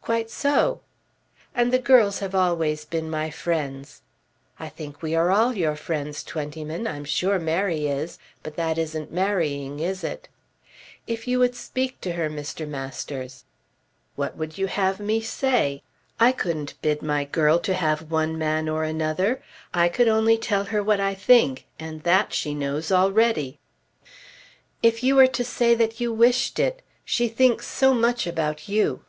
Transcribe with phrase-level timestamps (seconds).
[0.00, 0.80] "Quite so."
[1.54, 4.02] "And the girls have always been my friends."
[4.58, 6.86] "I think we are all your friends, Twentyman.
[6.86, 8.18] I'm sure Mary is.
[8.44, 10.28] But that isn't marrying; is it?"
[11.06, 12.66] "If you would speak to her, Mr.
[12.66, 13.44] Masters."
[14.14, 15.82] "What would you have me say?
[16.18, 19.42] I couldn't bid my girl to have one man or another.
[19.74, 23.58] I could only tell her what I think, and that she knows already."
[24.82, 26.82] "If you were to say that you wished it!
[27.04, 29.04] She thinks so much about you."